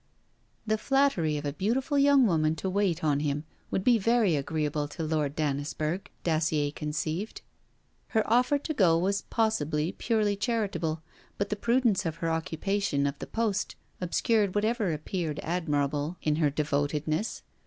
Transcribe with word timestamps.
The 0.65 0.79
flattery 0.79 1.37
of 1.37 1.45
a 1.45 1.53
beautiful 1.53 1.95
young 1.95 2.25
woman 2.25 2.55
to 2.55 2.69
wait 2.71 3.03
on 3.03 3.19
him 3.19 3.43
would 3.69 3.83
be 3.83 3.99
very 3.99 4.35
agreeable 4.35 4.87
to 4.87 5.03
Lord 5.03 5.35
Dannisburgh, 5.35 6.09
Dacier 6.23 6.71
conceived. 6.71 7.43
Her 8.07 8.27
offer 8.27 8.57
to 8.57 8.73
go 8.73 8.97
was 8.97 9.21
possibly 9.29 9.91
purely 9.91 10.35
charitable. 10.35 11.03
But 11.37 11.49
the 11.49 11.55
prudence 11.55 12.07
of 12.07 12.15
her 12.15 12.31
occupation 12.31 13.05
of 13.05 13.19
the 13.19 13.27
post 13.27 13.75
obscured 14.01 14.55
whatever 14.55 14.91
appeared 14.91 15.39
admirable 15.43 16.17
in 16.23 16.37
her 16.37 16.49
devotedness. 16.49 17.43